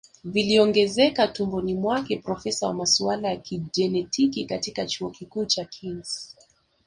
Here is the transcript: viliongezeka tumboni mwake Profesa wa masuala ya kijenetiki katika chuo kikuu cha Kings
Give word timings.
viliongezeka 0.23 1.27
tumboni 1.27 1.73
mwake 1.75 2.17
Profesa 2.17 2.67
wa 2.67 2.73
masuala 2.73 3.29
ya 3.29 3.37
kijenetiki 3.37 4.45
katika 4.45 4.85
chuo 4.85 5.09
kikuu 5.09 5.45
cha 5.45 5.65
Kings 5.65 6.35